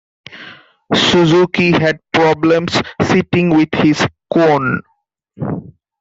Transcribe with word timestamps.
Suzuki 0.95 1.69
had 1.73 1.99
problems 2.11 2.81
sitting 3.03 3.51
with 3.51 3.69
his 3.75 4.03
koan. 4.33 4.79